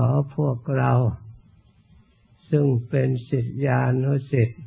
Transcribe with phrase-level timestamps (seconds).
[0.00, 0.92] ขอพวกเรา
[2.50, 4.62] ซึ่งเป็นสิทธิานุสิทธิ์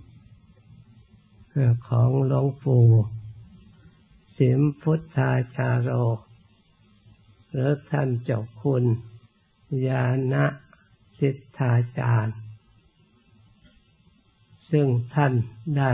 [1.88, 2.86] ของหลวงปู่
[4.38, 5.90] สิมพุทธาชาโร
[7.50, 8.84] หรือท่านเจ้าคุณ
[9.88, 10.46] ยานะ
[11.20, 12.38] สิทธาจารย์
[14.72, 15.34] ซึ่งท่าน
[15.78, 15.94] ได้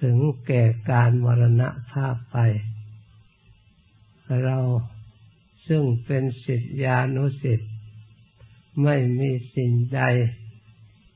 [0.00, 0.16] ถึง
[0.46, 2.36] แก่การมรณภาพไป
[4.44, 4.58] เรา
[5.68, 7.73] ซึ่งเป็นสิทธิานุสิทธิ์
[8.82, 10.02] ไม่มีสิ่งใด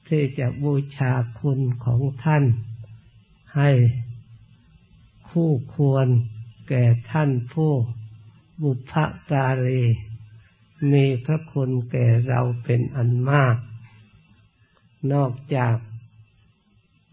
[0.08, 2.44] ที่จะบูชาคุณของท่าน
[3.56, 3.70] ให้
[5.30, 6.06] คู่ควร
[6.68, 7.72] แก่ท่านผู้
[8.62, 8.94] บุพ
[9.30, 9.82] การี
[10.92, 13.56] มีพระคุณแก่เราเป็นอันมาก
[15.12, 15.76] นอกจาก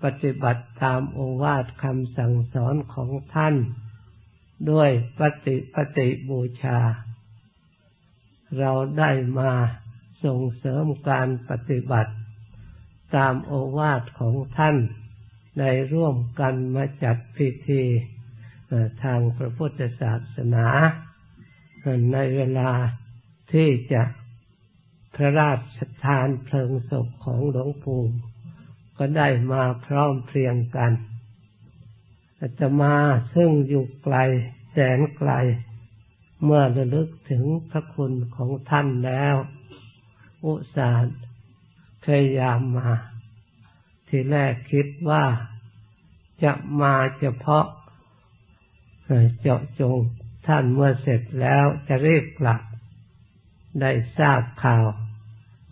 [0.04, 3.56] ปฏิบัติตามโอวาทคำสั่งสอนของท่าน
[4.72, 6.80] ด้วยปฏิปฏิบูชา
[8.60, 9.52] เราได้มา
[10.26, 12.14] ส่งเสริมการปฏิบัติ
[13.16, 14.78] ตามโอวาทของท่าน
[15.60, 17.84] ได้ร่วมกันมาจัดพิธี
[19.04, 20.68] ทางพระพุทธศาสนา
[22.14, 22.72] ในเวลา
[23.52, 24.04] ที่จะ
[25.16, 28.04] พระราชทานเพลิงศพของหลวงปู่
[28.98, 30.92] ก็ได้มาพร้อมเพรียงกัน
[32.40, 32.96] อาจะมา
[33.36, 34.18] ซึ่งอยู่ไกล
[34.72, 35.32] แสนไกล
[36.44, 39.36] เมื่อระลึกถึงพระคุณของท่านแล้ว
[40.46, 41.20] อุตส่าห์
[42.04, 42.90] พยายามมา
[44.08, 45.26] ที่แรกคิดว่า
[46.44, 47.66] จะมาเฉพาะ
[49.40, 49.98] เจาะจง
[50.48, 52.62] ท่านเมื่อเสร็จแล้วจะรีบกลับ
[53.82, 54.86] ได้ทราบข่าว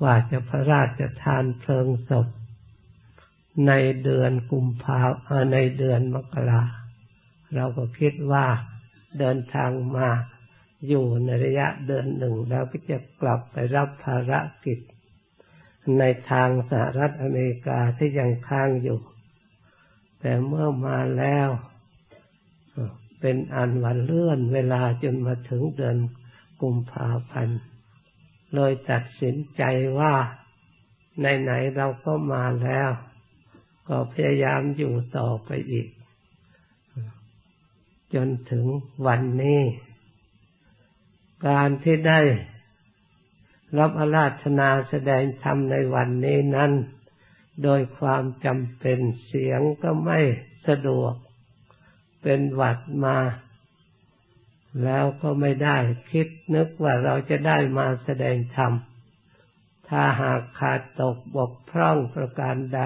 [0.03, 2.27] ว่าจะพระราชทานเพลิงศพ
[3.67, 3.71] ใน
[4.03, 4.99] เดือนกุมภา
[5.53, 6.63] ในเดือนมกรา
[7.55, 8.45] เราก็คิดว่า
[9.19, 10.09] เดินทางมา
[10.87, 14.33] อยู่ในระยะเดือนหนึ่งแล้วก็จะกลับไปรับภาร
[14.65, 14.79] กิจ
[15.99, 18.99] ในทางสหรัฐอเมริกาที่ยังค้างอยู่
[20.19, 21.49] แต่เมื่อมาแล้ว
[23.19, 25.97] เป็นอันวันเลื่อนเวลาจนมาถึงเดือน
[26.61, 27.61] กุมภาพันธ์
[28.55, 29.63] เลยตัดสินใจ
[29.99, 30.13] ว่า
[31.19, 32.89] ไหนๆเราก็มาแล้ว
[33.88, 35.88] ก็พยายามอยู่ต่อไปอีก
[38.13, 38.66] จนถึง
[39.07, 39.61] วันนี้
[41.47, 42.19] การที่ได้
[43.77, 46.71] รับอาราธนาแสดงธรรมในวันนี้นั้น
[47.63, 50.19] โดยความจำเป็นเสียงก็ไม่
[50.67, 51.13] สะดวก
[52.21, 53.17] เป็นหวัดมา
[54.83, 55.77] แล้วก็ไม่ได้
[56.11, 58.73] คิดนึกว่าเราจะได้มาแสดงธรรม
[59.87, 62.81] ถ้าหากขาดตกบกพร่องประการใด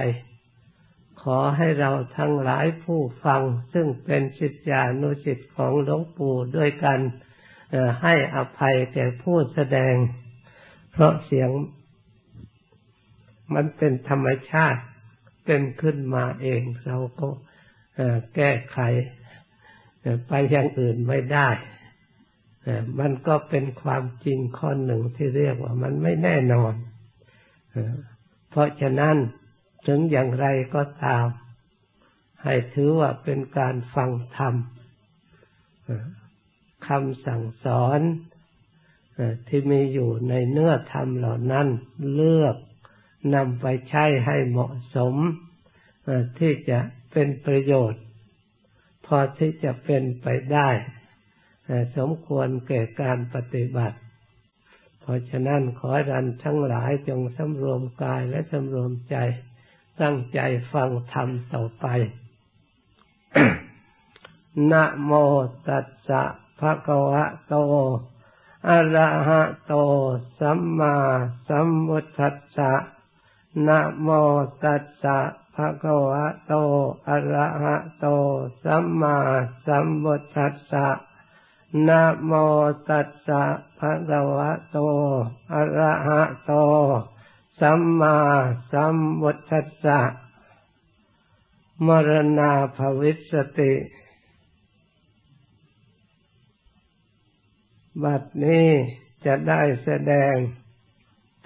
[1.22, 3.42] ขอให้เราทั้งหลายผู้ฟัง
[3.74, 7.00] ซึ่งเป็นสิทธิานุสิทธิ์ของหลวงปู่ด้วยกัน
[8.02, 9.96] ให้อภัยแก่ผู้แสดง
[10.92, 11.50] เพราะเสียง
[13.54, 14.82] มันเป็นธรรมชาติ
[15.46, 17.28] เป็นขึ้นมาเอง เราก็
[18.36, 18.80] แก้ไข
[20.28, 21.50] ไปอย่างอื่นไม่ได้
[23.00, 26.74] มันก็เป็นความจริงข้อหนึ่งที่เรียกว่ามันไม่แน่นอน
[28.50, 29.16] เพราะฉะนั้น
[29.88, 31.26] ถึงอย่างไรก็ตาม
[32.44, 34.54] ให้ถือว่าเป็นการฟังธรรม
[36.88, 38.02] คำสั่งสอน
[39.48, 41.68] ที่มีอยู่ในเนื้อธรรมเหล่านั้น
[42.14, 42.56] เลือก
[43.36, 45.16] นำไปใช้ให้เหมาะสม
[46.40, 46.80] ที่จะ
[47.12, 48.04] เป็นประโยชน์
[49.06, 50.70] พอที่จะเป็นไปได้
[51.98, 53.98] สมควรแก่การปฏิบัติ
[55.02, 59.16] เพราะฉะนั้นขอรันทั้งหลายจงสำรวมกายและสำรวมใจ
[60.02, 60.40] ตั้งใจ
[60.74, 61.86] ฟังธรรมต่อไป
[64.72, 65.12] นะโม
[65.68, 66.24] ตัสสะ
[66.60, 67.56] ภะคะวะโต
[68.70, 69.74] อะระหะโต
[70.40, 70.96] สัมมา
[71.48, 72.74] สัมพุทธัสสะ
[73.68, 74.08] นะโม
[74.64, 75.18] ตัสสะ
[75.56, 76.54] ภะคะวะโต
[77.10, 78.06] อะระหะโต
[78.64, 79.16] สัมมา
[79.66, 80.88] สัมพุทธัสสะ
[81.88, 82.32] นะโม
[82.90, 83.44] ตัสสะ
[83.80, 84.78] ภะคะวะโต
[85.54, 86.54] อะระหะโต
[87.60, 88.16] สัมมา
[88.72, 90.00] สัมพุทธัสสะ
[91.86, 93.74] มรณาภวิสติ
[98.04, 98.70] บัดนี้
[99.26, 100.34] จะได้แสดง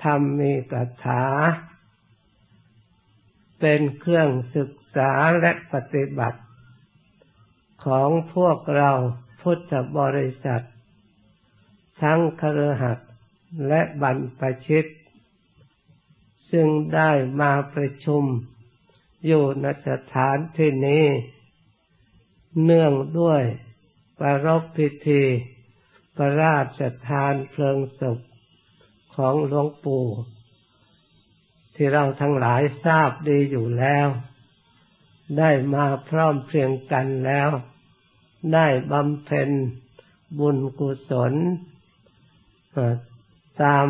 [0.03, 1.23] ธรรมมีกถา
[3.59, 5.11] เป็นเครื่องศึกษา
[5.41, 6.41] และปฏิบัติ
[7.85, 8.91] ของพวกเรา
[9.41, 10.65] พุทธบริษัท
[12.01, 12.99] ทั้งครหัส
[13.67, 14.85] และบรรพชิต
[16.51, 17.11] ซึ่งได้
[17.41, 18.23] มาประชุม
[19.25, 21.05] อยู่นสถานที่นี้
[22.63, 23.41] เนื่องด้วย
[24.19, 25.23] ประรบพิธี
[26.21, 28.19] ระราชทานเพลิงศพ
[29.15, 30.05] ของหลวงปู่
[31.75, 34.07] ที่เราทั้งหลายทราบดีอยู่แล้ว
[35.37, 37.49] ได้มาพร้อมเพรียงกันแล้ว
[38.53, 39.49] ได้บำเพ็ญ
[40.39, 41.33] บุญกุศล
[43.63, 43.87] ตาม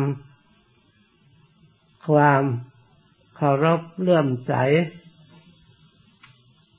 [2.06, 2.42] ความ
[3.36, 4.52] เคารพเลื่อมใส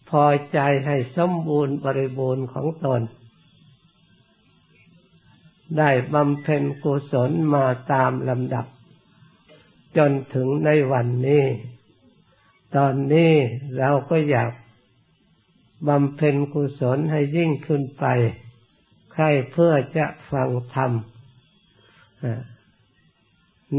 [0.10, 3.02] พอใจให้สมบูรณ์บริบูรณ์ของตน
[5.78, 8.66] ได้บำเพ็ญกุศลมาตามลำดับ
[9.98, 11.44] จนถึงในวันนี้
[12.76, 13.34] ตอนนี้
[13.78, 14.52] เราก็อยาก
[15.88, 18.06] บำเพ็ญกุศลให้ยิ่งขึ้นไป
[19.14, 20.92] ใครเพื่อจะฟังธรรม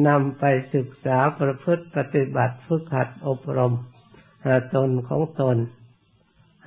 [0.07, 0.45] นำไป
[0.75, 3.75] ศึกษาประพฤติปฏิบัติฝึกหัดอบรม
[4.75, 5.57] ตนของตน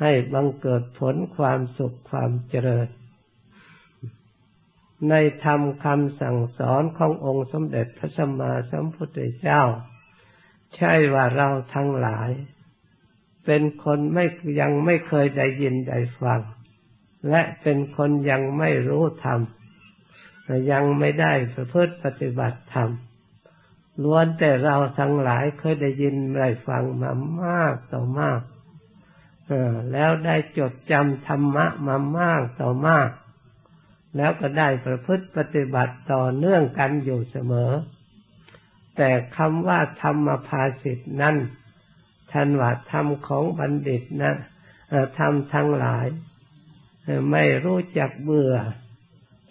[0.01, 2.87] ให้บังเกิดผลความสุขความเจริญ
[5.09, 5.13] ใน
[5.43, 9.61] ธรรมคำสั่งสอนขององค์สมเด็จพระสัมมาสัมพุทธเจ้า
[10.75, 12.29] ใช่ว่าเราทั้งหลาย
[13.45, 14.25] เป็นคนไม่
[14.59, 16.41] ยังไม่เคยได้ยินได้ฟัง
[17.29, 19.39] และเป็นคนยังไม่รู้ธรรม
[20.71, 22.89] ยังไม่ได้ประพฤติปฏิบัติธรรม
[24.03, 27.11] ล้วนแต่เราทั้งหลายเคยได้ยินได้ฟังมา
[27.43, 28.41] มากต่อมาก
[29.91, 33.09] แล้วได้จดจำธรรมะมามากต่อมาก
[34.15, 37.71] แล้วก็ได้ประพฤติปฏิบัติต่อเนื่องกันอยู่เสมอ
[38.97, 41.35] แต่คำว่าธรรมภาสิทธนั้น
[42.31, 44.33] ท่านว่าธรรมของบัณฑิตนะ
[45.19, 46.05] ธรรมทั้งหลาย
[47.31, 48.55] ไม่รู้จักเบื่อ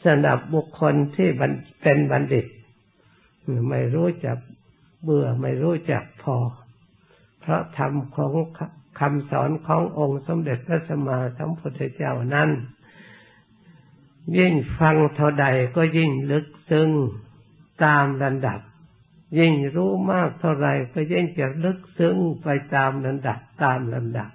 [0.04, 1.28] สำหรับบุคคลที่
[1.82, 2.46] เป็นบัณฑิต
[3.70, 4.38] ไม่รู้จัก
[5.04, 6.36] เบื่อไม่รู้จักพอ
[7.40, 8.32] เพราะธรรมของ
[9.00, 12.48] คำสอนขององค์สมเด็จพระสัมมาสัมพุทธเจ้านั้น
[14.38, 15.46] ยิ่งฟังเท่าใด
[15.76, 16.90] ก็ยิ่งลึกซึ้ง
[17.84, 18.60] ตามระดับ
[19.38, 24.30] ยิ่งรู้มากเท่าไรก็ยิ่งจะลึกซึ้งไปตามระดับตามลำดับ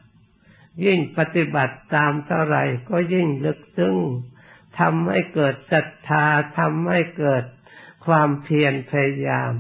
[0.86, 2.58] ยิ่งปฏิบัติตามเท่าไร
[2.90, 3.96] ก็ยิ่งลึกซึ้ง
[4.80, 6.26] ทำให้เกิดศรัทธา
[6.60, 7.44] ทำให้เกิด
[8.06, 9.52] ความเพียรพยายาม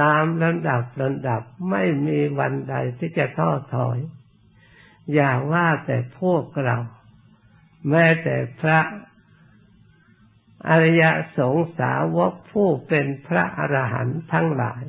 [0.00, 3.98] ตามลำดับลำดับไม่มีวันใดที่จะท้อถอย
[5.14, 6.78] อย่าว่าแต่พวกเรา
[7.90, 8.78] แม้แต่พระ
[10.68, 11.04] อริย
[11.38, 14.82] สงสาวกผู้เป็นพระอรหันต์ทั้งหลาย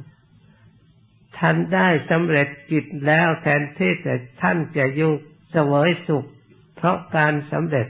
[1.38, 5.14] ท่านได้สำเร็จกิจแล้วแทนที่แต่ท่านจะยุ่
[5.52, 6.26] เสวยสุข
[6.76, 7.88] เพราะการสำเร็จ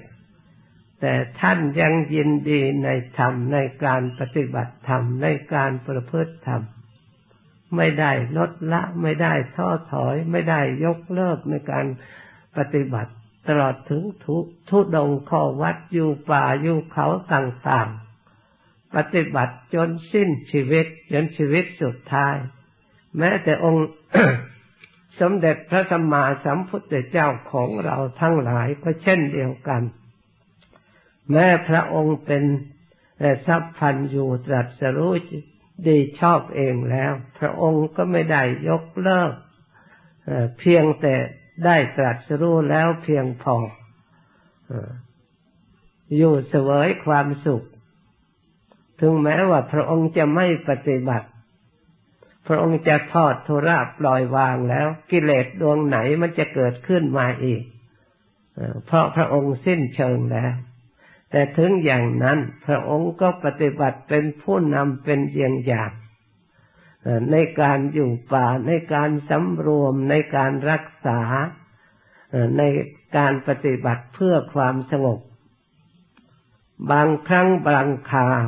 [1.01, 6.61] แต่ท่านยังยินดีในธรรมในการปฏิบัติธรรมในการประพฤติธรรม
[7.75, 11.85] ไม่ได้ลดละไม่ได้ท้อถอย ไม่ได้ยกเลิกในการ
[12.57, 13.13] ปฏิบัติ
[13.47, 14.36] ตลอดถึงทุ
[14.69, 22.36] ทุดงข้อวัดอยู่ป่าอยู่เขาต่างๆ ปฏิบัติจนสิ้นชีวิตจนชีวิตสุดท้าย
[23.18, 23.88] แม้แต่องค์
[25.19, 29.81] สมเด็จพระสัมมาสัมพุทธเจ้าของเราทั้งหลายก็เช่นเดียวกัน
[31.31, 32.44] แม้พระองค์เป็น
[33.47, 35.13] ทรัพย์พันอยู่ตรัสรู้
[35.88, 39.33] ดีชอบเองแล้ว พระองค์ก็ไม่ได้ยกเลิก
[40.59, 41.15] เพียงแต่
[41.63, 43.56] ได้ตรัสรู้แล้วเพียงพอ
[46.16, 47.64] อยู่เสวยความสุข
[49.00, 51.28] ถึงแม้ว่าพระองค์จะไม่ปฏิบัติ
[52.47, 57.64] พระองค์จะทอดทุระปล่อยวางแล้ว กิเลสดวงไหนมันจะเกิดขึ้นมาอีก
[58.85, 60.54] เพราะพระองค์สิ้นเชิงแล้ว
[61.31, 65.92] แต่ถึงอย่างนั้น พระองค์ก็ปฏิบัติเป็นผู้นำเป็นเยี่ยงอย่าง
[67.31, 71.19] ในการอยู่ป่าในการสำรวมในการรักษา
[72.57, 72.62] ใน
[73.18, 75.19] การปฏิบัติเพื่อความสงบ
[76.92, 78.45] บางครั้งบางคราว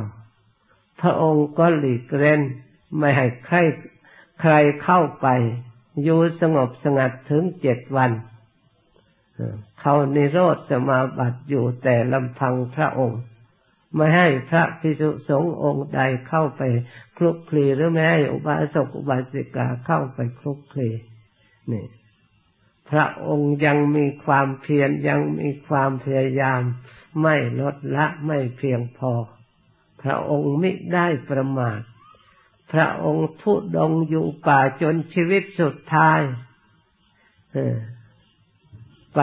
[1.00, 2.40] พระองค์ก็หลีกเล่น
[2.98, 3.56] ไม่ให้ใคร
[4.40, 5.26] ใครเข้าไป
[6.02, 8.10] อยู่สงบสงัดถึงเจ็ดวัน
[9.80, 13.20] เขานิโรธสมาบัติอยู่แต่ลำพังพระองค์
[13.94, 16.62] ไม่ให้พระภิกษุสงฆ์องค์ใดเข้าไป
[17.16, 20.90] คลุกคลีหรือไม่ให้อุบาสกอุบาสิกาเข้าไปคลุกคลี
[21.72, 21.86] นี่
[22.90, 26.60] พระองค์ยังมีความเพียรยังมีความพยายาม
[27.22, 29.12] ไม่ลดละไม่เพียงพอ
[30.02, 31.80] พระองค์ไมิได้ประมาท
[32.72, 36.20] พระองค์ทุดงอยู่ป่าจนชีวิตสุดท้าย
[39.14, 39.20] ไป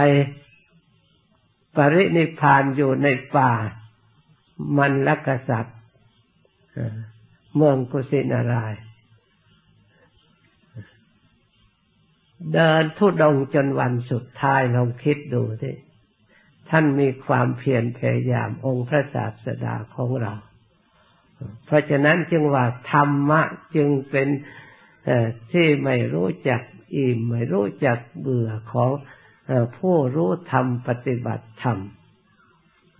[1.75, 3.07] ปรินิพานอยู่ใน
[3.37, 3.51] ป่า
[4.77, 5.77] มันลกษัตริย์
[7.55, 8.73] เมืองกุสินาราย
[12.53, 15.71] เดินทุดงจนวันสุดท้ายลองคิดดูสิ
[16.69, 20.33] ท่านมีความเพียรพยายามองค์พระศาสดาของเรา
[21.65, 23.41] เพราะฉะนั้นจึงว่าธรรมะ
[23.75, 24.27] จึงเป็น
[25.51, 26.61] ที่ไม่รู้จัก
[26.95, 28.91] อิ่มไม่รู้จักเบื่อของ
[29.77, 31.79] ผู้รู้ธรรมปฏิบัติธรรม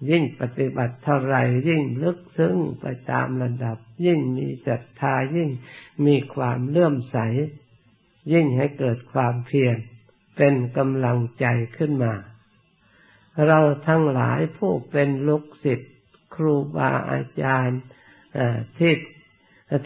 [0.10, 1.36] ยิ่งปฏิบัติเท่าไร
[1.68, 5.50] ยิ่งลึกซึ้งไปตามระดับ ยิ่งมีศรัทธายิ่ง
[6.06, 7.18] มีความเลื่อมใส
[8.34, 9.78] ยิ่งให้เกิดความเพียร
[10.38, 11.46] เป็นกำลังใจ
[11.78, 12.14] ขึ้นมา
[13.48, 15.94] เราทั้งหลายผู้เป็นลูกศิษย์
[16.36, 17.82] ครูบาอาจารย์
[18.78, 18.94] ที่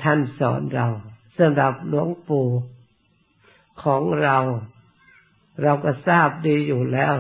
[0.03, 0.87] ท่านสอนเรา
[1.37, 2.49] สำหรับหลวงปู่
[3.83, 4.37] ของเรา
[5.63, 7.15] เราก็ทราบดีอยู่แล้ว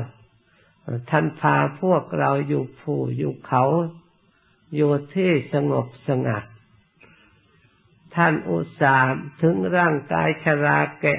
[1.09, 3.63] ท่านพาพวกเราอยู่ผูอยู่เขา
[4.75, 6.43] อยู่ที่สงบสงัด
[8.15, 11.15] ท่านอุตส่าห์ถึงร่างกายชราแก่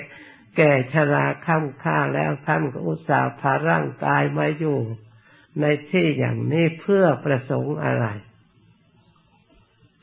[0.56, 4.78] แก่ชราค่ำค่าแล้วท่านก็อุตส่าห์พาร่างกายมาอยู่
[5.60, 8.06] ในที่อย่างนี้เพื่อประสงค์อะไร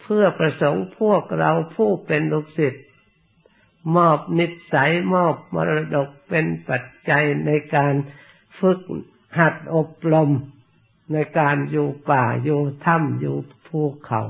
[0.02, 2.86] เพื่อประสงค์พวกเราผู้เป็นลูกศิษย์
[3.96, 7.94] มอบนิสัยมอบมรดกเป็นปัจจัยในการ
[8.60, 8.80] ฝึก
[9.38, 10.32] หัดอบรม
[11.12, 14.24] ในการอยู่ป่าอยู่ถ้ำอยู่ภูเขา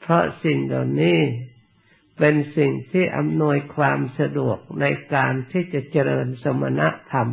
[0.00, 1.18] เพราะสิ่งเหล่านี้
[2.18, 4.84] เป็นสิ่งที่อำนวยความสะดวกใน
[5.14, 6.80] การที่จะเจริญสมณ
[7.12, 7.28] ธรรม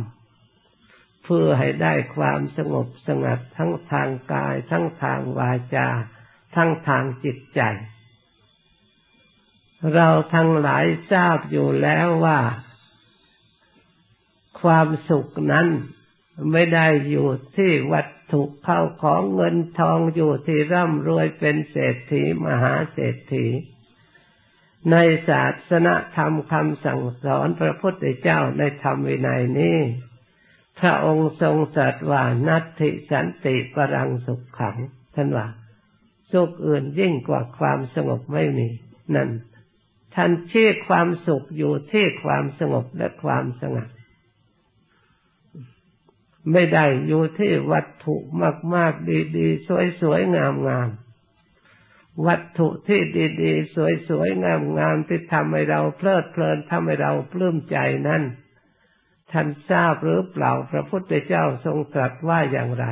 [1.24, 5.88] เพื่อให้ได้ความสงบสงัดทั้งทางกาย ทั้งทางวาจา
[6.56, 7.60] ทั้งทางจิตใจ
[9.94, 12.38] เราทั้งหลายทราบอยู่แล้วว่า
[14.62, 15.68] ความสุขนั้น
[16.52, 23.46] ไม่ได้อยู่ที่วัตถุเข้าของเงินทองอยู่ที่ร่ำรวยเป็นเศรษฐีมหาเศรษฐี
[24.90, 24.96] ใน
[25.28, 29.78] ศาสนาธรรมคำสั่งสอนพระพุทธเจ้าในธรรมวินัยนี้
[30.80, 34.76] พระองค์ทรงตรัสว่านัตถิสันติปรังสุขขัง
[35.14, 35.46] ท่านว่า
[36.32, 38.68] สุขอื่นยิ่งกว่าความสงบไม่มี
[39.14, 39.30] นั่น
[40.14, 43.88] ท่านเชี้ความสุขอยู่ที่ความสงบและความสงัด
[46.52, 48.14] ไม่ได้อยู่ที่วัตถุ
[48.74, 50.46] มาก ๆ ดี ๆ สวย ๆ งา
[50.86, 53.00] มๆ วัตถุที่
[53.42, 53.74] ดี ๆ
[54.08, 54.44] สวย ๆ
[54.78, 57.78] งามๆ ที่ทำให้เราเพลิดเพลินทำให้เราปลื้มใจ
[58.08, 58.22] นั้น
[59.32, 62.86] ท่านทราบหรือเปล่าพระพุทธเจ้าทรงตรัสว่าอย่างไร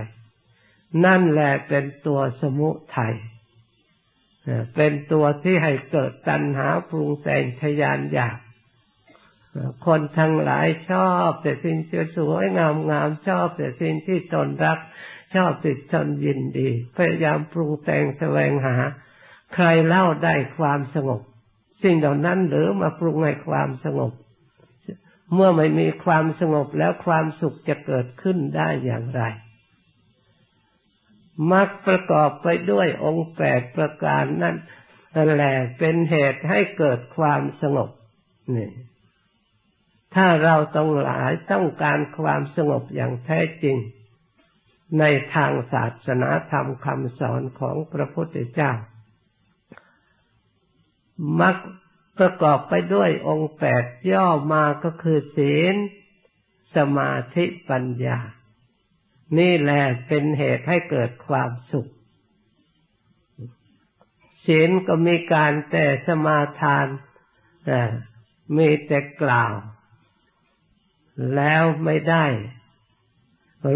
[1.05, 3.15] นั่นแหละเป็นตัวสมุทัย
[4.77, 8.37] เป็นตัวที่ให้เกิดตัณหาปรุงแต่งทยานอยาก
[9.87, 11.79] คนทั้งหลายชอบแต่สิ่ง
[12.17, 14.79] สวยงามงามชอบแต่สิ่งที่ตนรัก
[15.35, 18.77] ชอบติดตนยินดี พยายามปรุงแต่งแสวงหา
[19.55, 21.21] ใครเล่าได้ความสงบ
[21.83, 24.13] สิ่งเหล่านั้นหรือมาปรุงให้ความสงบ
[25.35, 29.23] เมื่อไม่มีความสงบแล้วความสุขจะเกิดขึ้นได้อย่างไร
[31.53, 34.57] มักประกอบไปด้วยองค์แปดประการนั้น
[35.35, 37.91] แหละเป็นเหตุให้เกิดความสงบ
[38.57, 38.69] นี่
[40.17, 43.77] ถ้าเราต้องหลายต้องการความสงบอย่างแท้จริง
[44.99, 45.05] ใน
[45.35, 48.73] ทางศาสนาธรรมคำสอนของพระพุทธเจ้า
[51.41, 51.57] มัก
[52.19, 55.75] ประกอบไปด้วยองค์แปดย่อมาก็คือศีล
[56.77, 58.19] สมาธิปัญญา
[59.39, 61.91] นี่แหละเป็นเหตุให้เกิดความสุข
[64.47, 66.87] ศีลก็มีการแต่สมาทาน
[68.57, 69.55] มีแต่กล่าว
[71.35, 72.27] แล้วไม่ได้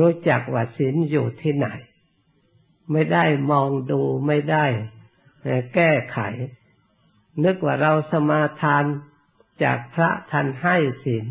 [0.01, 1.69] รู้จักว่าศีลอยู่ที่ไหน
[2.93, 4.67] ไม่ได้มองดูไม่ได้
[5.75, 6.19] แก้ไข
[7.45, 8.85] นึกว่าเราสมาทาน
[9.63, 11.27] จากพระท่านให้ศีล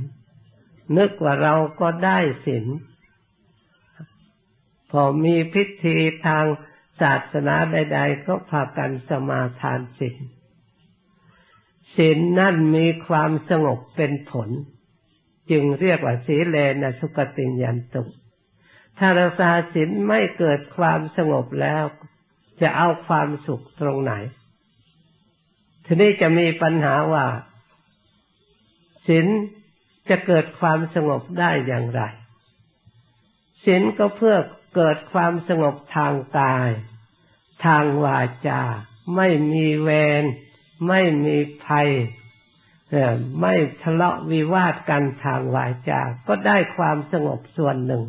[0.98, 2.66] นึกว่าเราก็ได้ศีล
[4.92, 6.46] พอมีพิธีทาง
[7.02, 10.18] ศาสนาใด ๆ ก็พากันสมาทานศีล
[11.96, 14.50] ศีลนั่นมีความสงบเป็นผล
[15.52, 18.04] จึงเรียกว่าสีเลนะสุกติยันตุ
[18.98, 21.84] ถ้าเรักษาศีลไม่เกิดความสงบแล้ว
[22.62, 24.14] จะเอาความสุขตรงไหน
[25.86, 27.26] ทีนี้จะมีปัญหาว่า
[29.08, 29.28] ศีล
[30.10, 32.02] จะเกิดความสงบได้อย่างไร
[33.64, 34.36] ศีลก็เพื่อ
[34.76, 36.70] เกิดความสงบทางกาย
[37.66, 38.62] ทางวาจา
[39.16, 39.90] ไม่มีเว
[40.22, 40.24] ร
[40.88, 41.90] ไม่มีภัย
[43.42, 43.54] ไม่
[43.84, 48.04] ทะเลาะวิวาทกันทางวาจาก็ได้ความสงบส่วนหนึ่ง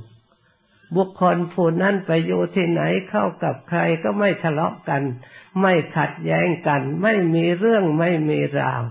[0.96, 5.02] บุคคลผู้นั้นไปอยู่ที่ไหนเข้ากับใครก็ไม่ทะเลาะกัน
[5.60, 8.82] ไม่ขัดแย้งกัน ไม่มีเรื่องไม่มีราว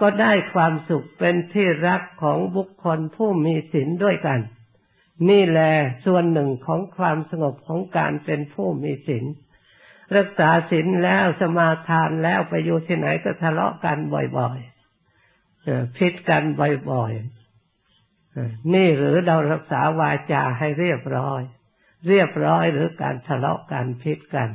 [0.00, 4.40] ก็ได้ความสุขเป็นที่รักของบุคคลผู้มีศีลด้วยกัน
[5.28, 5.72] นี่แหละ
[6.04, 9.24] ส่วนหนึ่งของความสงบของการเป็นผู้มีศีล
[10.16, 13.98] รักษาศีลแล้วสมาทานแล้วไปอยู่ที่ไหนก็ทะเลาะกัน
[14.36, 14.71] บ่อยๆ
[15.96, 16.42] พิดกัน
[16.90, 21.42] บ่อยๆนี่หรือเรารักษาวาจาให้เรียบร้อย
[22.08, 24.48] เรียบร้อยหรือการทะเลาะกันพิดกัน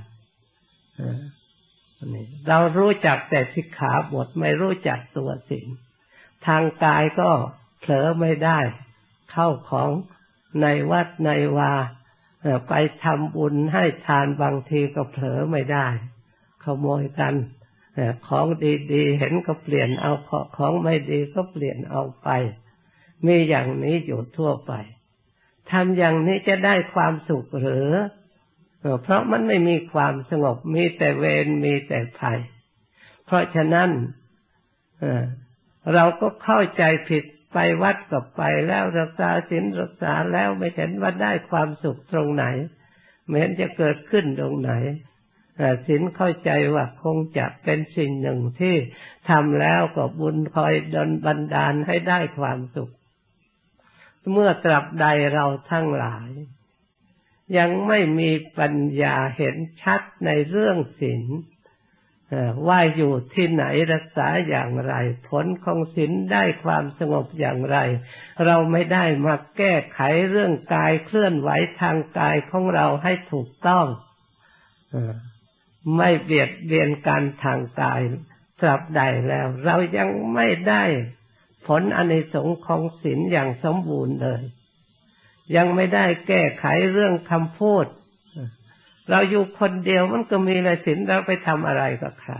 [2.47, 5.67] เรารู้จักแต่สิกขาบทไม่รู้จักตัวศีล
[6.47, 7.29] ทางกายก็
[7.79, 8.59] เผลอไม่ได้
[9.31, 9.91] เข้าของ
[10.61, 11.73] ในวัดในวา
[12.69, 12.73] ไป
[13.03, 15.87] ทำบุญให้ทานบางทีก็เผลอไม่ได้
[16.63, 17.33] ขโมยกัน
[18.27, 18.45] ของ
[18.93, 20.11] ดีๆเห็นก็เปลี่ยนเอา
[20.57, 22.29] ของไม่ดีก็เปลี่ยนเอาไป
[23.25, 24.73] มีอย่างนี้อยู่ทั่วไป
[25.71, 27.89] ทำอย่างนี้จะได้ความสุขหรือ
[29.03, 32.39] เพราะมันไม่มีความสงบมีแต่เวรมีแต่ภัย
[33.25, 33.89] เพราะฉะนั้น
[35.93, 37.23] เราก็เข้าใจผิด
[37.53, 42.45] ไปวัดกับไปแล้วรักษาศีลรักษาแล้วไม่เห็นว่าได้ความสุขตรงไหน
[43.25, 44.71] ไม่เห็นจะเกิดขึ้นตรงไหน
[45.85, 48.75] ศีลเข้าใจว่าคงจะเป็นสิ่งหนึ่งที่
[49.29, 52.93] ทำแล้วก็บุญคอยดลบันดาลให้ได้ความสุข
[54.31, 56.29] เมื่อตรับใดเราทั้งหลาย
[57.57, 61.23] ยังไม่มีปัญญาเห็นชัดในเรื่องศีล
[62.67, 64.93] ว่าอยู่ที่ไหนรักษาอย่างไร
[65.29, 67.77] ผลของศีลได้ความสงบอย่างไร
[68.45, 69.99] เราไม่ได้มาแก้ไข
[70.29, 71.49] เรื่องกายเคลื่อนไหว
[71.81, 73.85] ทางกายของเราให้ถูกต้อง
[75.95, 78.01] ไม่เบียดเบียนการทางกาย
[78.59, 80.83] ตราบใดแล้ว เรายังไม่ได้
[81.67, 84.41] ผลอนิสงส์ของศีลอย่างสมบูรณ์เลย
[85.55, 87.85] ยังไม่ได้แก้ไขเรื่องคำพูด
[89.09, 92.33] เราอยู่คนเดียวมันก็มีอะไรศีลเราไปทำอะไรกับใคร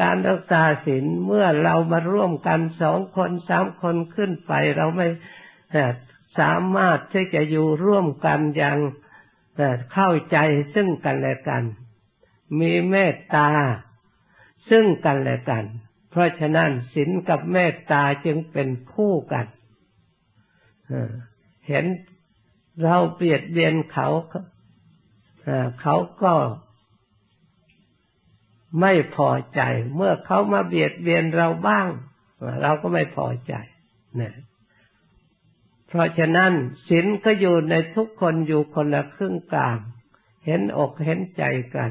[0.00, 5.06] การรักษาศีลเมื่อเรามาร่วมกันสองคนสามคนขึ้นไป เราไม่
[6.38, 8.78] สามารถที่จะอยู่ร่วมกันอย่าง
[9.92, 10.36] เข้าใจ
[10.74, 11.62] ซึ่งกันและกัน
[12.60, 13.48] มีเมตตา
[14.70, 15.64] ซึ่งกันและกัน
[16.10, 19.46] เพราะฉะนั้นศีลกับเมตตาจึงเป็นคู่กัน
[21.68, 21.84] เห็น
[22.82, 24.08] เราเบียดเบียนเขา
[25.80, 26.34] เขาก็
[28.80, 29.60] ไม่พอใจ
[29.94, 31.88] เมื่อเขามาเบียดเบียนเราบ้าง
[32.62, 33.54] เราก็ไม่พอใจ
[34.20, 34.34] นะ
[35.88, 36.52] เพราะฉะนั้น
[36.88, 39.78] ศีลก็อยู่ในทุกคนอยู่คนละครึ่งกลาง
[40.46, 41.42] เห็นอกเห็นใจ
[41.74, 41.90] กัน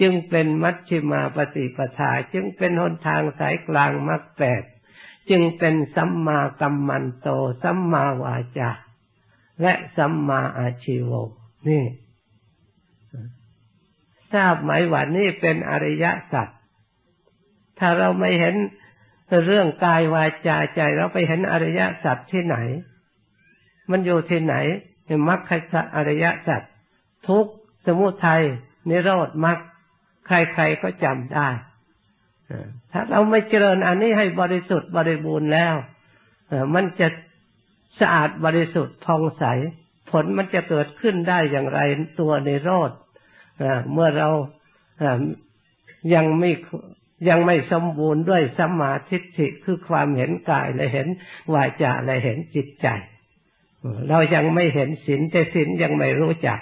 [0.00, 4.62] จึงเป็นมัชฌิมาปฏิปทา จึงเป็นหนทางสายกลางมรรคแปด
[5.30, 7.28] จึงเป็นสัมมากัมมันโต
[7.62, 8.70] สัมมาวาจา
[9.62, 11.10] และสัมมาอาชิโว
[11.68, 11.84] นี่
[14.32, 16.48] ทราบไหมว่านี่เป็นอริยสัจ
[17.78, 18.54] ถ้าเราไม่เห็น
[19.46, 22.56] เรื่องกายวาจาใจเราไปเห็นอริยสัจที่ไหน
[23.90, 24.54] มันอยู่ที่ไหน
[25.28, 26.62] มรรคสัจอริยสัจ
[27.28, 27.46] ทุก
[27.86, 28.42] สมุทัย
[28.88, 29.58] นิโรธมรรค
[30.52, 31.48] ใครๆก็จำได้
[32.92, 35.74] ถ้าเราไม่เจริญอันนี้ให้บริสุทธิ์บริบูรณ์แล้ว
[36.74, 37.08] มันจะ
[38.00, 39.44] สะอาดบริสุทธิ์ทองใส
[40.10, 41.80] ผลมันจะเกิดขึ้นได้อย่างไร
[42.20, 42.90] ตัวในโรธ
[43.92, 44.28] เมื่อเรา
[46.14, 46.50] ยังไม่
[47.28, 51.06] ยังไม่สมบูรณ์ด้วยสัมมาทิฏฐิคือความเห็นกายและเห็น
[51.54, 52.86] วาจาและเห็นจิตใจ
[54.08, 56.58] เรายังไม่เห็นศีลแต่ศีลยังไม่รู้จัก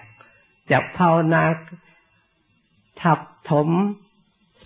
[0.70, 1.42] จะภาวนา
[3.00, 3.18] ทับ
[3.50, 3.68] ถม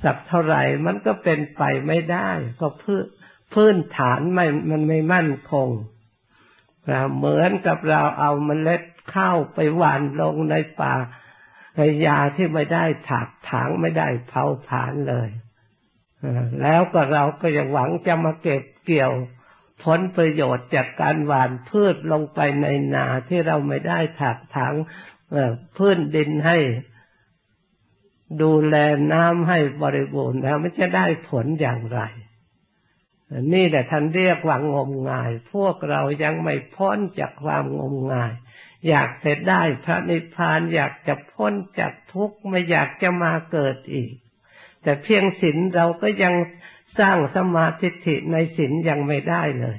[0.03, 3.05] สักเท่าไหร่มันก็เป็นไปไม่ได้ก็พื้น
[3.53, 5.69] พื้นฐานไม่มันไม่มั่นคง
[7.17, 8.83] เหมือนกับเราเอาเมล็ด
[9.15, 10.95] ข้าวไปหว่านลงในป่า
[11.77, 15.29] ในยาที่ไม่ได้ถากถางไม่ได้เผาผลาญเลย
[16.63, 19.13] แล้วก็เราก็ยังหวังจะมาเก็บเกี่ยว
[19.85, 24.75] ผลประโยชน์จากการหว่านพืชลงไปในนาที่เราไม่ได้ถากถาง
[25.77, 26.59] พื้นดินให้
[28.43, 28.77] ดูแล
[29.13, 32.01] น้ำให้บริบูรณ์แล้วมันจะได้ผลอย่างไร
[33.53, 38.33] นี่แหละท่านเรียกว่างมงาย พวกเรายังไม่พ้นจากความงมงาย
[38.89, 44.13] อยากจะได้พระนิพพานอยากจะพ้นจากทุกข์ไม่อยากจะมาเกิดอีก
[44.83, 46.35] แต่เพียงศีลเราก็ยัง
[46.99, 49.79] สร้างสมาธิในศีลยังไม่ได้เลย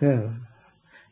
[0.00, 0.22] เออ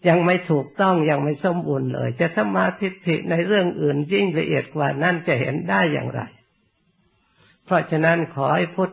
[0.08, 6.20] ยังไม่ถูกต้องยังไม่สมบูรณ์เลย จะสมาธิิในเรื่องอื่นยิ่งละเอียดกว่านั้นจะเห็นได้อย่างไร
[7.64, 8.90] เพราะฉะนั้นขอให้พุท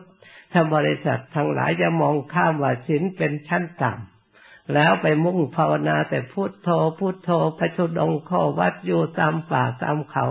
[0.52, 6.68] ธบริษัททั้งหลายอย่ามองข้ามว่าศีลเป็นชั้นต่ำแล้วไปมุ่งภาวนาแต่พุทโธ
[6.98, 10.26] พุทโธพระชุดงข้อวัดอยู่ตามป่าตามเขา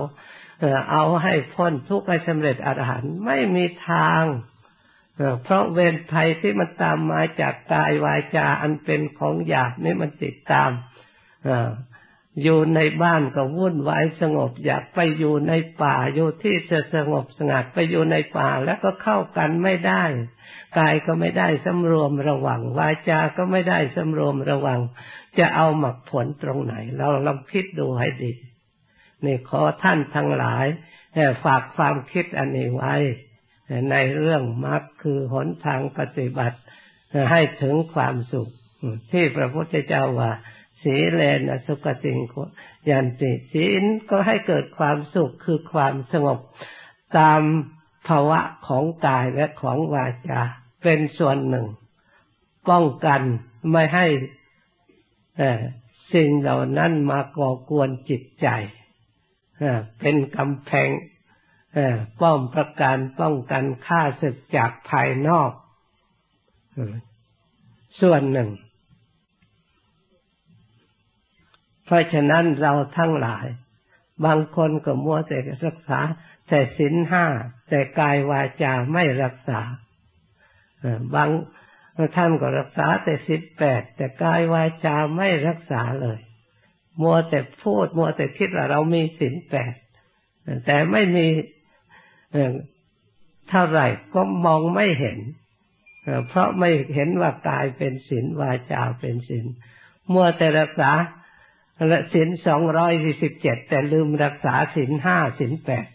[0.91, 4.23] เอาให้พ้นทุกข์ให้สำเร็จอรหันต์ไม่มีทาง
[5.43, 10.69] เพราะเวรภัยที่มันตามมาจากกายวายจาอันเป็นของหยาบนี่มันติดตาม
[12.43, 15.53] อยู่ในบ้านก็วุ่นวายสงบ อยากไปอยู่ใน
[15.83, 20.03] ป่าอยู่ที่จะสงบสงัดไปอยู่ในป่าแล้วก็เข้ากันไม่ได้
[20.77, 24.79] กายก็ไม่ได้สำรวมระวังวาจาก็ไม่ได้สำรวมระวัง
[25.39, 28.31] จะเอาหมักผลตรงไหน เราลองคิดดูให้ดี
[29.25, 30.65] นี่ขอท่านทั้งหลาย
[31.45, 32.95] ฝากความคิดอันนี้ไว้
[33.91, 36.57] ในเรื่องมรรคคือหนทางปฏิบัติ
[37.31, 38.51] ให้ถึงความสุข
[39.11, 40.31] ที่พระพุทธเจ้าว่า
[40.83, 42.19] สีเลนสุขติง
[42.89, 46.39] ยันติศีลก็ให้เกิดความสุขคือความสงบ
[47.17, 47.41] ตาม
[48.07, 50.41] ภาวะของกายและของวาจา
[50.83, 51.67] เป็นส่วนหนึ่ง
[52.69, 53.21] ป้องกัน
[53.71, 54.05] ไม่ให้
[56.13, 58.47] สิ่งเหล่านั้นมาก่อกวนจิตใจ
[59.99, 60.89] เป็นกำแพง
[62.21, 65.51] ป้อมประการป้องกันค่าศึกจากภายนอก
[68.01, 68.49] ส่วนหนึ่ง
[71.85, 73.47] เพราะฉะนั้นเราทั้งหลาย
[74.25, 75.99] บางคนก็มัวแต่รักษา
[76.47, 77.25] แต่ศีลห้า
[77.69, 79.59] แต่กายวาจาไม่รักษา
[81.15, 81.29] บาง
[82.15, 86.19] ท่านก็รักษาแต่ศีลแปดแต่กายวาจาไม่รักษาเลย
[87.01, 89.73] มัวแต่พูดมัวแต่คิดว่าเรามีศีลแปด
[90.65, 91.27] แต่ไม่มี
[93.49, 95.17] เท่าไหร่ก็มองไม่เห็น
[96.27, 99.45] เพราะไม่เห็นว่ากายเป็นศีลวาจาเป็นศีล
[100.13, 100.91] มัวแต่รักษา
[101.91, 105.85] ละศีลสองร้อยสี่สิบเจ็ดแต่ลืมรักษาศีลห้าศีลแปด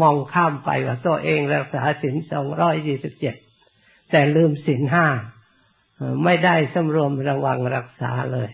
[0.00, 3.34] มองข้ามไปว่าตัวเองรักษาศีลสองร้อยยี่สิบเจ็ด
[4.10, 5.06] แต่ลืมศีลห้า
[6.24, 8.50] ไม่ได้สำรวมระวังรักษาเลย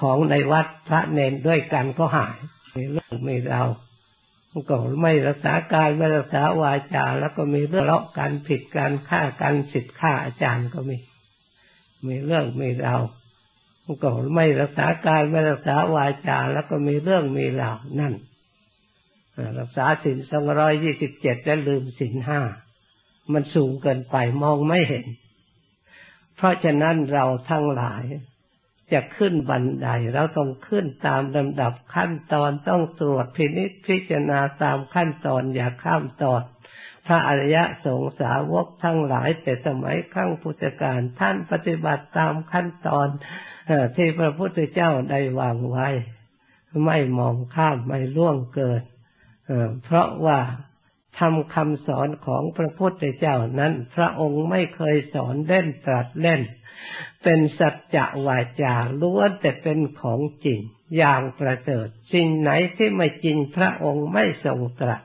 [0.00, 2.36] ของในวัดพระเนนด้วยกันก็หาย
[2.74, 3.62] มีเรื่องมีเรา
[4.70, 10.96] ก็ไม่รักษากายไม่รักษาวาจา แล้วก็มีเรื่องเลาะกันผิดการฆ่ากันสิทธิ์ฆ่าอาจารย์ก็มี
[12.06, 13.02] มีเรื่องมีราว
[14.02, 18.14] ก็ไม่รักษากายไม่รักษาวาจา แล้วก็มีเรื่องมีราวนั่น
[19.58, 22.40] รักษาสินสองร้อยยี่สิบเจ็ดแล้วลืมสินห้า
[23.32, 25.06] มันสูงเกินไปมองไม่เห็น
[26.36, 28.02] เพราะฉะนั้นเราทั้งหลาย
[28.92, 36.42] จะขึ้นบันไดเราต้องขึ้นตามลำดับขั้นตอนต้องตรวจพินิจพิจารณาตามขั้นตอนอย่าข้ามตอน
[37.06, 43.08] พระอริยสงสาวกทั้งหลายแต่สมัยขั้งพุทธกาลท่านปฏิบัติตามขั้นตอน
[43.96, 45.88] ที่พระพุทธเจ้าได้วางไว้
[46.86, 48.82] ไม่มองข้ามไม่ล่วงเกิน
[49.84, 50.40] เพราะว่า
[51.20, 56.42] ทำคำสอนของพระพุทธเจ้านั้น พระองค์ไม่เคยสอนเล่นตรัสเล่น
[57.22, 60.60] เป็นสัจจะวาจาล้วนแต่เป็นของจริง
[60.96, 65.02] อย่างประเสริฐสิ่งไหนที่ไม่จริงพระองค์ไม่ทรงตรัส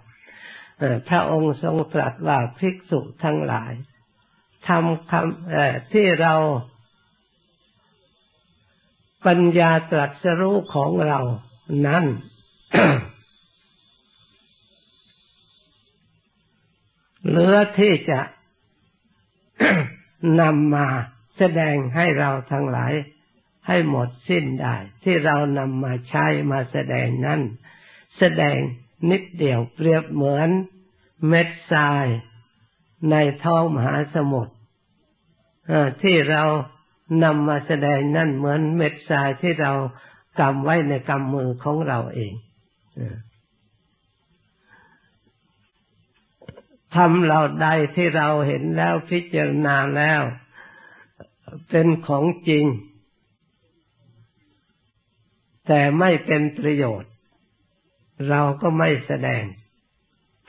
[1.10, 3.74] พระองค์ทรงตรัสว่าภิกษุทั้งหลาย
[4.68, 6.36] ทำคำที่เรา
[9.28, 11.20] ปัญญาตรัสรู้ของเรา
[11.88, 12.06] นั้น
[17.28, 18.20] เหลือที่จะ
[20.42, 20.88] นำมา
[21.38, 22.94] แสดงให้เราทั้งหลาย
[23.68, 27.42] ให้หมดสิ้นได้ ที่เรานำมาใช้มาแสดงนั้น
[28.20, 28.58] แสดง
[29.10, 30.50] นิดเดียวเปรียบเหมือน
[31.28, 32.06] เม็ดทราย
[33.12, 34.54] ในท้องมหาสมุทร
[36.04, 36.44] ที่เรา
[37.24, 39.72] นำมาแสดงนั่นเหมือนเม็ดทรายที่เรา
[40.40, 42.34] กำไว้ในกำมือของเราเอง
[46.96, 50.22] ทำเราใดที่เราเห็นแล้วพิจารณาแล้ว
[51.70, 52.66] เป็นของจริง
[55.68, 57.12] แต่ไม่เป็นประโยชน์
[58.30, 59.44] เราก็ไม่แสดง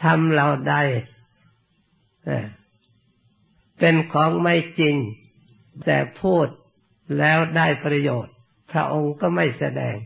[0.03, 0.75] ทำเราใด
[3.79, 4.97] เป็นของไม่จริง
[5.85, 6.47] แต่พูด
[7.19, 8.35] แล้วได้ประโยชน์
[8.71, 9.97] พระองค์ก็ไม่แสดง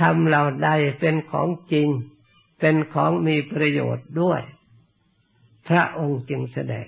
[0.00, 1.88] ทำเราใดเป็นของจริง
[2.60, 4.40] เป็นของมีประโยชน์ด้วย
[5.68, 6.86] พระองค์จึงแสดง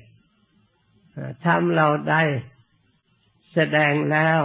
[1.45, 2.23] ทำเราได้
[3.55, 4.41] แสดงแล้ว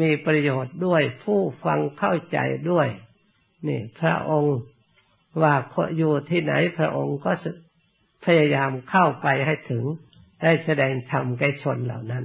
[0.00, 2.38] มีประโยชน์ด้วยผู้ฟังเข้าใจ
[2.70, 2.88] ด้วย
[3.68, 4.56] นี่ พระองค์
[5.42, 5.54] ว่า
[5.96, 7.32] อยู่ที่ไหนพระองค์ก็
[8.24, 9.84] พยายามเข้าไปให้ถึง
[10.42, 12.24] ได้แสดงธรรมแก่ชนเหล่านั้น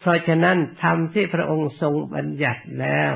[0.00, 3.12] เพราะฉะนั้นธรรมที่พระองค์ทรงบัญญัติแล้ว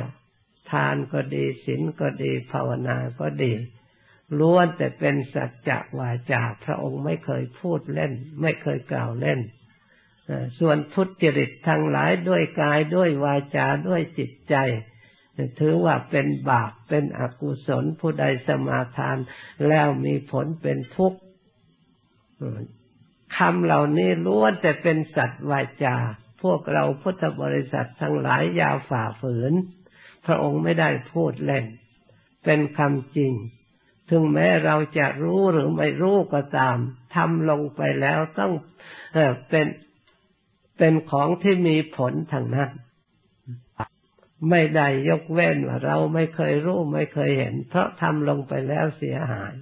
[0.71, 3.53] ทานก็ดีศีลก็ดีภาวนาก็ดี
[4.41, 9.41] ล้วนแต่เป็นสัจจะวาจาพระองค์ไม่เคยพูดเล่น ไม่เคยกล่าวเล่น
[10.59, 14.55] ส่วนทุจริตทั้งหลายด้วยกายด้วยวาจาด้วยจิตใจ
[15.61, 19.17] ถือว่าเป็นบาปเป็นอกุศลผู้ใดสมาทาน
[19.69, 21.19] แล้วมีผลเป็นทุกข์
[23.37, 25.97] คำเหล่านี้ล้วนแต่เป็นสัตว์วาจา
[26.43, 29.53] พวกเราพุทธบริษัททั้งหลายอย่าฝ่าฝืน
[30.27, 31.65] พระองค์ไม่ได้พูดเล่น
[32.45, 33.33] เป็นคำจริง
[34.11, 36.77] ถึงแม้เราจะรู้หรือไม่รู้ก็ตาม
[37.15, 38.53] ทำลงไปแล้วต้อง
[39.49, 39.67] เป็น
[40.79, 42.71] เป็นของที่มีผลทางนั้น
[44.51, 49.55] ไม่ได้ยกเว้นว่าเราไม่เคยรู้ไม่เคยเห็น เพราะทำลงไปแล้วเสียหาย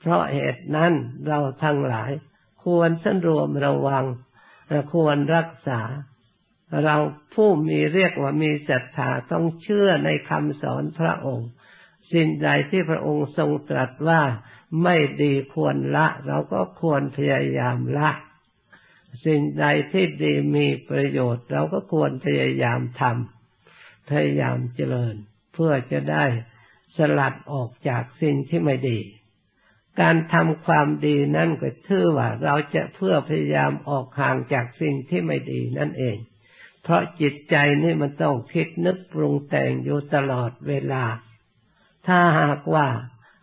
[0.00, 0.92] เพราะเหตุนั้น
[1.28, 2.10] เราทั้งหลาย
[2.64, 4.04] ควรสันรวมระวัง
[4.92, 5.80] ควรรักษา
[6.84, 6.96] เรา
[7.34, 11.48] ผู้มีเรียกว่ามีศรัทธาต้องเชื่อในคำสอนพระองค์
[12.12, 14.22] สิ่งใดที่พระองค์ทรงตรัสว่า
[14.82, 18.10] ไม่ดีควรละ เราก็ควรพยายามละ
[19.24, 25.14] สิ่งใดที่ดีมีประโยชน์ เราก็ควรพยายามทำพยายามเจริญ
[25.54, 26.24] เพื่อจะได้
[26.96, 28.98] สลัดออกจากสิ่งที่ไม่ดี
[30.00, 36.16] การทำความดีนั่นก็ถือว่าเราจะเพื่อพยายามออกห่างจากสิ่งที่ไม่ดีนั่นเอง
[36.82, 41.04] เพราะจิตใจนี่มันต้องคิดนึกปรุงแต่งอยู่ตลอดเวลา
[42.06, 42.86] ถ้าหากว่า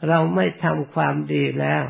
[0.07, 1.83] เราไม่ทำความดีแล้ว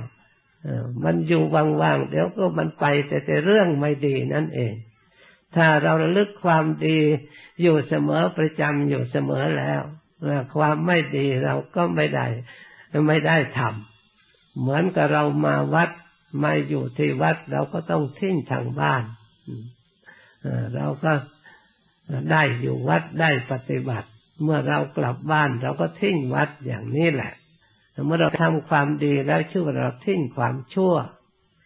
[1.03, 1.43] มันอยู่
[1.81, 4.73] ว่างๆเดี๋ยวก็มันไปแต่แต่เรื่องไม่ดีนั่นเอง
[5.55, 6.97] ถ้าเราระลึกความดี
[7.61, 9.81] อยู่เสมอประจำอยู่เสมอแล้ว
[10.55, 12.25] ความไม่ดีเราก็ไม่ได้
[13.07, 15.89] ไม่ได้ทำเหมือนกับเรามาวัด
[16.43, 19.03] มาอยู่ที่วัด เราก็ต้องทิ้งทางบ้าน
[20.75, 21.13] เราก็
[22.31, 24.09] ได้อยู่วัดได้ปฏิบัติ
[24.43, 27.33] เมื่อเรากลับบ้านเราก็ทิ้งวัดอย่างนี้แหละ
[28.05, 30.95] เมื่อเราทำความดีแล้วชื่อว่าเราทิ้งความชั่ว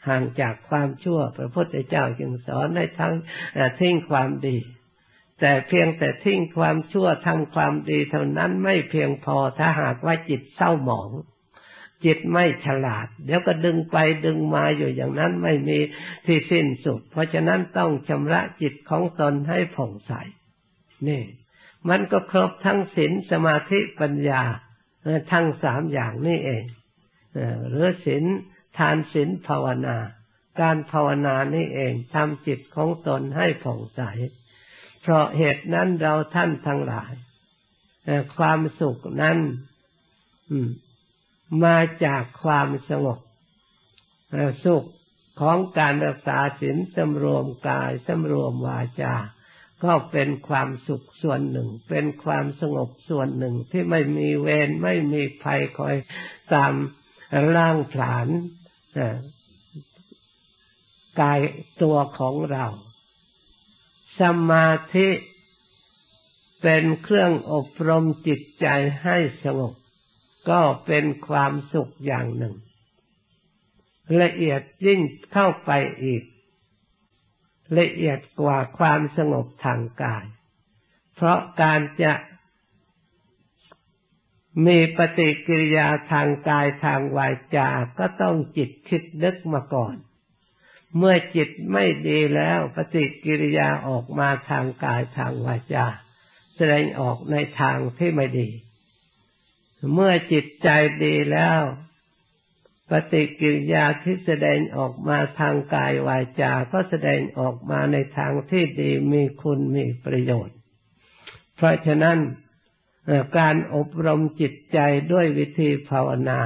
[0.07, 3.13] ห่างจากความชั่ว พระพุทธเจ้าจึงสอนให้ทั้ง
[3.79, 4.57] ทิ้งความดี
[5.39, 11.11] แต่เพียงแต่ทิ้งความชั่วทำความดีเท่านั้นไม่เพียงพอถ้าหากว่าจิตเศร้าหมอง
[12.05, 15.77] จิตไม่ฉลาด เดี๋ยวก็ดึงไปดึงมาอยู่อย่างนั้นไม่มี
[16.25, 20.11] ที่สิ้นสุด เพราะฉะนั้นต้องชำระจิตของตนให้ผ่องใส
[21.07, 21.23] นี่
[21.89, 24.41] มันก็ครบทั้งศีลสมาธิปัญญา
[25.31, 26.63] ทั้งสามอย่างนี่เอง
[27.69, 28.23] หรือศีล
[28.77, 29.97] ทานศีลภาวนา
[30.61, 34.01] การภาวนานี่เองทำจิตของตนให้ผ่องใส
[35.01, 37.13] เพราะเหตุนั้นเราท่านทั้งหลาย
[38.37, 39.37] ความสุขนั้น
[41.63, 43.19] มาจากความสงบ
[44.65, 44.85] สุข
[45.41, 49.13] ของการรักษาศีลสำรวมกายสำรวมวาจา
[49.83, 55.95] ก็เป็นความสุขส่วนหนึ่ง เป็นความสงบส่วนหนึ่งที่ไม่มีเวรไม่มีภัยคอย
[56.53, 56.73] ตาม
[57.55, 58.27] ร่างผลาญ
[61.19, 61.39] กาย
[61.81, 62.65] ตัวของเรา
[64.19, 65.07] สมาธิ
[66.61, 68.67] เป็นเครื่องอบรมจิตใจ
[69.03, 69.73] ให้สงบ
[70.49, 72.55] ก็เป็นความสุขอย่างหนึ่ง
[74.21, 75.01] ละเอียดยิ่ง
[75.33, 75.71] เข้าไป
[76.03, 76.23] อีก
[77.79, 80.25] ละเอียดกว่าความสงบทางกาย
[81.15, 82.13] เพราะการจะ
[84.65, 89.95] มีปฏิกิริยาทางกายทางวาจาก็ต้องจิตคิดนึกมาก่อน
[90.97, 95.85] เมื่อจิตไม่ดีแล้วปฏิกิริยาออกมาทางกายทางวาจา
[96.55, 98.49] แสดงออกในทางที่ไม่ดี
[99.93, 100.69] เมื่อจิตใจ
[101.03, 101.61] ดีแล้ว
[102.91, 110.57] ปฏิกิริยาที่แสดงออกมาทางกายวาจา ก็แสดงออกมาในทางที่ดีมีคุณมีประโยชน์
[111.55, 112.17] เพราะฉะนั้น
[113.37, 114.79] การอบรมจิตใจ
[115.11, 116.41] ด้วยวิธีภาวนา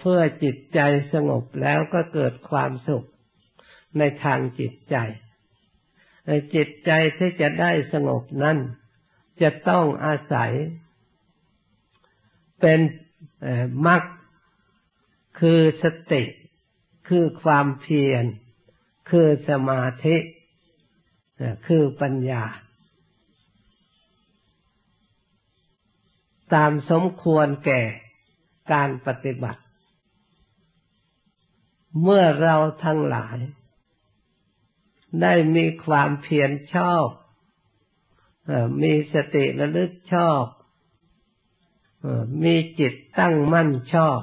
[0.00, 0.80] เพื่อจิตใจ
[1.12, 3.06] สงบแล้วก็เกิดความสุข
[3.98, 4.96] ในทางจิตใจ
[6.54, 8.58] จิตใจที่จะได้สงบนั้น
[9.42, 10.52] จะต้องอาศัย
[12.60, 12.80] เป็น
[13.86, 14.02] มรรค
[15.40, 16.22] คือสติ
[17.08, 18.24] คือความเพียร
[19.10, 20.16] คือสมาธิ
[21.66, 22.44] คือปัญญา
[26.54, 27.82] ตามสมควรแก่
[28.72, 29.62] การปฏิบัติ
[32.02, 33.38] เมื่อเราทั้งหลาย
[35.22, 37.06] ได้มีความเพียรชอบ
[38.82, 40.44] มีสติระลึกชอบ
[42.44, 44.20] มีจิตตั้งมั่นชอบ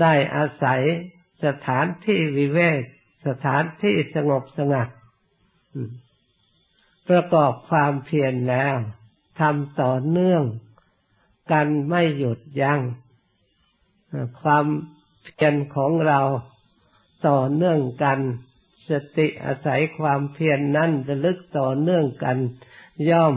[0.00, 0.82] ได้อาศัย
[1.44, 2.82] สถานที่วิเวก
[3.26, 4.88] สถานที่สงบสงัด
[7.08, 8.74] ประกอบความเพียรแล้ว
[9.40, 10.42] ทำต่อเนื่อง
[11.52, 12.80] กันไม่หยุดยัง้ง
[14.40, 14.66] ความ
[15.22, 16.20] เพียรของเรา
[17.28, 18.18] ต่อเนื่องกัน
[18.88, 22.38] สติอาศัยความเพียรนนั้นระลึกต่อเนื่องกัน
[23.10, 23.34] ย่อม